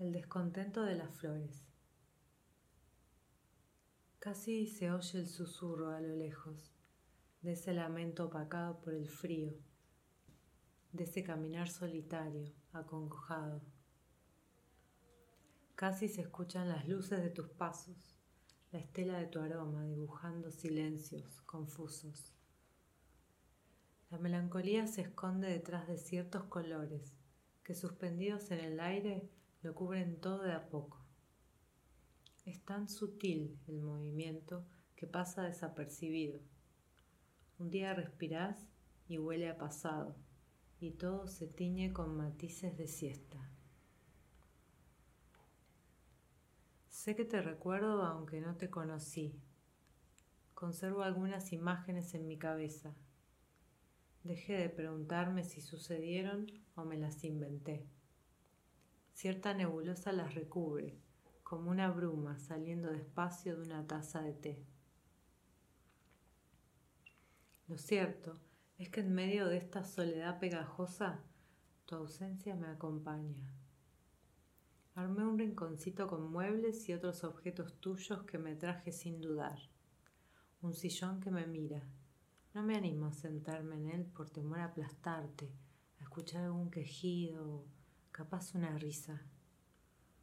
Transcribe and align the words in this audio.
El 0.00 0.12
descontento 0.12 0.82
de 0.82 0.94
las 0.94 1.10
flores. 1.10 1.62
Casi 4.18 4.66
se 4.66 4.90
oye 4.90 5.18
el 5.18 5.28
susurro 5.28 5.90
a 5.90 6.00
lo 6.00 6.16
lejos, 6.16 6.72
de 7.42 7.52
ese 7.52 7.74
lamento 7.74 8.24
opacado 8.24 8.80
por 8.80 8.94
el 8.94 9.10
frío, 9.10 9.52
de 10.92 11.04
ese 11.04 11.22
caminar 11.22 11.68
solitario, 11.68 12.50
acongojado. 12.72 13.60
Casi 15.74 16.08
se 16.08 16.22
escuchan 16.22 16.70
las 16.70 16.88
luces 16.88 17.22
de 17.22 17.28
tus 17.28 17.50
pasos, 17.50 18.16
la 18.72 18.78
estela 18.78 19.18
de 19.18 19.26
tu 19.26 19.38
aroma 19.38 19.84
dibujando 19.84 20.50
silencios 20.50 21.42
confusos. 21.42 22.32
La 24.08 24.16
melancolía 24.16 24.86
se 24.86 25.02
esconde 25.02 25.50
detrás 25.50 25.86
de 25.88 25.98
ciertos 25.98 26.44
colores 26.44 27.12
que 27.62 27.74
suspendidos 27.74 28.50
en 28.50 28.60
el 28.60 28.80
aire 28.80 29.30
lo 29.62 29.74
cubren 29.74 30.20
todo 30.20 30.42
de 30.42 30.52
a 30.52 30.68
poco. 30.68 31.04
Es 32.44 32.64
tan 32.64 32.88
sutil 32.88 33.58
el 33.68 33.80
movimiento 33.80 34.64
que 34.96 35.06
pasa 35.06 35.42
desapercibido. 35.42 36.40
Un 37.58 37.70
día 37.70 37.92
respirás 37.92 38.66
y 39.08 39.18
huele 39.18 39.50
a 39.50 39.58
pasado, 39.58 40.16
y 40.80 40.92
todo 40.92 41.26
se 41.26 41.46
tiñe 41.46 41.92
con 41.92 42.16
matices 42.16 42.76
de 42.78 42.86
siesta. 42.86 43.50
Sé 46.88 47.14
que 47.16 47.24
te 47.24 47.42
recuerdo 47.42 48.02
aunque 48.02 48.40
no 48.40 48.56
te 48.56 48.70
conocí. 48.70 49.38
Conservo 50.54 51.02
algunas 51.02 51.52
imágenes 51.52 52.14
en 52.14 52.26
mi 52.26 52.38
cabeza. 52.38 52.94
Dejé 54.22 54.54
de 54.54 54.68
preguntarme 54.68 55.44
si 55.44 55.60
sucedieron 55.60 56.46
o 56.74 56.84
me 56.84 56.98
las 56.98 57.24
inventé. 57.24 57.86
Cierta 59.12 59.54
nebulosa 59.54 60.12
las 60.12 60.34
recubre, 60.34 60.98
como 61.42 61.70
una 61.70 61.90
bruma 61.90 62.38
saliendo 62.38 62.90
despacio 62.90 63.56
de 63.56 63.62
una 63.62 63.86
taza 63.86 64.22
de 64.22 64.32
té. 64.32 64.64
Lo 67.68 67.76
cierto 67.76 68.38
es 68.78 68.88
que 68.88 69.00
en 69.00 69.12
medio 69.12 69.46
de 69.46 69.58
esta 69.58 69.84
soledad 69.84 70.38
pegajosa, 70.38 71.22
tu 71.86 71.96
ausencia 71.96 72.54
me 72.54 72.68
acompaña. 72.68 73.52
Armé 74.94 75.24
un 75.24 75.38
rinconcito 75.38 76.06
con 76.06 76.30
muebles 76.30 76.88
y 76.88 76.94
otros 76.94 77.24
objetos 77.24 77.80
tuyos 77.80 78.22
que 78.24 78.38
me 78.38 78.54
traje 78.54 78.92
sin 78.92 79.20
dudar. 79.20 79.58
Un 80.62 80.72
sillón 80.72 81.20
que 81.20 81.30
me 81.30 81.46
mira. 81.46 81.82
No 82.54 82.62
me 82.62 82.76
animo 82.76 83.06
a 83.06 83.12
sentarme 83.12 83.76
en 83.76 83.88
él 83.88 84.04
por 84.04 84.30
temor 84.30 84.60
a 84.60 84.66
aplastarte, 84.66 85.52
a 86.00 86.02
escuchar 86.02 86.44
algún 86.44 86.70
quejido 86.70 87.66
capaz 88.12 88.54
una 88.54 88.76
risa. 88.76 89.22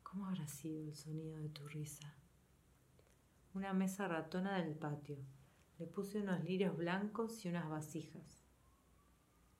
¿Cómo 0.03 0.27
habrá 0.27 0.47
sido 0.47 0.83
el 0.83 0.95
sonido 0.95 1.37
de 1.37 1.49
tu 1.49 1.67
risa? 1.67 2.13
Una 3.53 3.73
mesa 3.73 4.07
ratona 4.07 4.57
del 4.57 4.75
patio. 4.75 5.17
Le 5.79 5.87
puse 5.87 6.21
unos 6.21 6.43
lirios 6.43 6.75
blancos 6.75 7.43
y 7.45 7.49
unas 7.49 7.69
vasijas. 7.69 8.43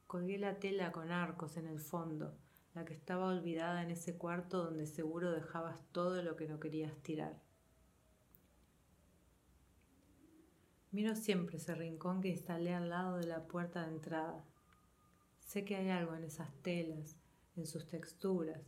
Colgué 0.07 0.37
la 0.37 0.59
tela 0.59 0.91
con 0.91 1.11
arcos 1.11 1.57
en 1.57 1.67
el 1.67 1.79
fondo, 1.79 2.37
la 2.73 2.85
que 2.85 2.93
estaba 2.93 3.27
olvidada 3.27 3.81
en 3.81 3.91
ese 3.91 4.17
cuarto 4.17 4.63
donde 4.63 4.87
seguro 4.87 5.31
dejabas 5.31 5.77
todo 5.91 6.21
lo 6.21 6.35
que 6.35 6.47
no 6.47 6.59
querías 6.59 6.95
tirar. 7.01 7.41
Miro 10.91 11.15
siempre 11.15 11.57
ese 11.57 11.75
rincón 11.75 12.21
que 12.21 12.29
instalé 12.29 12.73
al 12.73 12.89
lado 12.89 13.17
de 13.17 13.27
la 13.27 13.47
puerta 13.47 13.85
de 13.85 13.93
entrada. 13.93 14.43
Sé 15.39 15.65
que 15.65 15.75
hay 15.75 15.89
algo 15.89 16.15
en 16.15 16.23
esas 16.23 16.53
telas, 16.61 17.17
en 17.57 17.65
sus 17.65 17.87
texturas, 17.87 18.61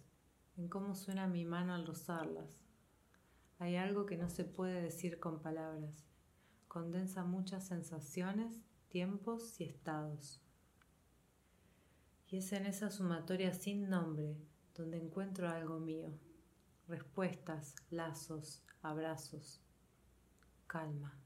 en 0.58 0.68
cómo 0.68 0.96
suena 0.96 1.28
mi 1.28 1.46
mano 1.46 1.74
al 1.74 1.86
rozarlas. 1.86 2.60
Hay 3.60 3.76
algo 3.76 4.06
que 4.06 4.18
no 4.18 4.30
se 4.30 4.46
puede 4.46 4.82
decir 4.82 5.20
con 5.20 5.42
palabras. 5.42 6.06
Condensa 6.68 7.24
muchas 7.24 7.68
sensaciones, 7.68 8.62
tiempos 8.90 9.60
y 9.60 9.66
estados. 9.66 10.42
Y 12.28 12.38
es 12.38 12.52
en 12.54 12.66
esa 12.66 12.90
sumatoria 12.90 13.54
sin 13.54 13.90
nombre 13.90 14.38
donde 14.76 14.98
encuentro 14.98 15.50
algo 15.50 15.80
mío. 15.80 16.14
Respuestas, 16.88 17.76
lazos, 17.90 18.64
abrazos, 18.82 19.62
calma. 20.68 21.20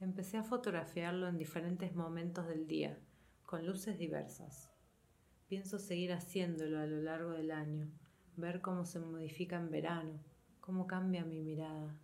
Empecé 0.00 0.36
a 0.36 0.44
fotografiarlo 0.44 1.28
en 1.28 1.38
diferentes 1.38 1.94
momentos 1.94 2.46
del 2.46 2.66
día, 2.66 2.98
con 3.44 3.66
luces 3.66 3.98
diversas. 3.98 4.75
Pienso 5.48 5.78
seguir 5.78 6.12
haciéndolo 6.12 6.80
a 6.80 6.86
lo 6.86 7.00
largo 7.00 7.30
del 7.30 7.52
año, 7.52 7.88
ver 8.36 8.60
cómo 8.60 8.84
se 8.84 8.98
modifica 8.98 9.56
en 9.56 9.70
verano, 9.70 10.18
cómo 10.60 10.88
cambia 10.88 11.24
mi 11.24 11.40
mirada. 11.40 11.94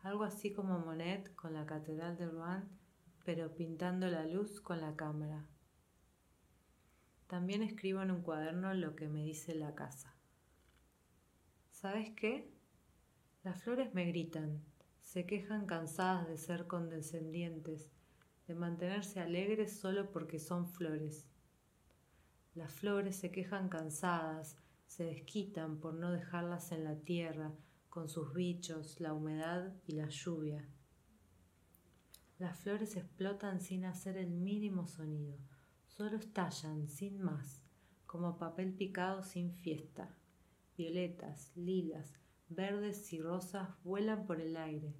Algo 0.00 0.24
así 0.24 0.52
como 0.52 0.80
Monet 0.80 1.32
con 1.36 1.54
la 1.54 1.66
Catedral 1.66 2.16
de 2.16 2.26
Rouen, 2.26 2.64
pero 3.24 3.54
pintando 3.54 4.08
la 4.08 4.26
luz 4.26 4.60
con 4.60 4.80
la 4.80 4.96
cámara. 4.96 5.46
También 7.28 7.62
escribo 7.62 8.02
en 8.02 8.10
un 8.10 8.22
cuaderno 8.22 8.74
lo 8.74 8.96
que 8.96 9.06
me 9.06 9.22
dice 9.22 9.54
la 9.54 9.76
casa. 9.76 10.12
¿Sabes 11.70 12.10
qué? 12.16 12.50
Las 13.44 13.62
flores 13.62 13.94
me 13.94 14.04
gritan, 14.04 14.60
se 15.00 15.26
quejan 15.26 15.66
cansadas 15.66 16.26
de 16.26 16.38
ser 16.38 16.66
condescendientes, 16.66 17.88
de 18.48 18.56
mantenerse 18.56 19.20
alegres 19.20 19.78
solo 19.78 20.10
porque 20.10 20.40
son 20.40 20.68
flores. 20.68 21.28
Las 22.56 22.72
flores 22.72 23.16
se 23.16 23.30
quejan 23.30 23.68
cansadas, 23.68 24.56
se 24.86 25.04
desquitan 25.04 25.78
por 25.78 25.92
no 25.92 26.10
dejarlas 26.10 26.72
en 26.72 26.84
la 26.84 26.96
tierra 26.96 27.52
con 27.90 28.08
sus 28.08 28.32
bichos, 28.32 28.98
la 28.98 29.12
humedad 29.12 29.74
y 29.86 29.92
la 29.92 30.08
lluvia. 30.08 30.66
Las 32.38 32.56
flores 32.56 32.96
explotan 32.96 33.60
sin 33.60 33.84
hacer 33.84 34.16
el 34.16 34.30
mínimo 34.30 34.86
sonido, 34.86 35.36
solo 35.86 36.16
estallan 36.16 36.88
sin 36.88 37.20
más, 37.20 37.62
como 38.06 38.38
papel 38.38 38.72
picado 38.72 39.22
sin 39.22 39.52
fiesta. 39.52 40.16
Violetas, 40.78 41.54
lilas, 41.56 42.18
verdes 42.48 43.12
y 43.12 43.20
rosas 43.20 43.68
vuelan 43.84 44.24
por 44.24 44.40
el 44.40 44.56
aire, 44.56 44.94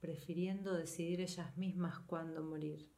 prefiriendo 0.00 0.74
decidir 0.74 1.20
ellas 1.20 1.56
mismas 1.56 2.00
cuándo 2.00 2.42
morir 2.42 2.95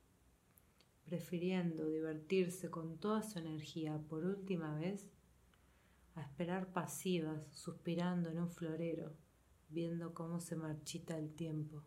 prefiriendo 1.09 1.87
divertirse 1.87 2.71
con 2.71 2.99
toda 2.99 3.23
su 3.23 3.39
energía 3.39 3.99
por 4.09 4.25
última 4.25 4.75
vez 4.75 5.09
a 6.15 6.21
esperar 6.21 6.73
pasivas, 6.73 7.41
suspirando 7.53 8.29
en 8.29 8.39
un 8.39 8.51
florero, 8.51 9.15
viendo 9.71 10.13
cómo 10.13 10.39
se 10.39 10.55
marchita 10.55 11.17
el 11.17 11.35
tiempo. 11.35 11.83